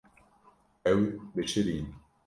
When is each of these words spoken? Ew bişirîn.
Ew 0.91 1.01
bişirîn. 1.33 1.85